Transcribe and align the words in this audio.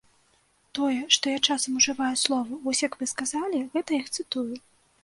Тое, 0.79 0.95
што 1.15 1.25
я 1.35 1.39
часам 1.49 1.77
ужываю 1.81 2.15
словы, 2.23 2.53
вось 2.67 2.83
як 2.87 2.93
вы 3.03 3.11
сказалі, 3.17 3.65
гэта 3.77 3.89
я 4.03 4.07
іх 4.07 4.13
цытую. 4.19 4.51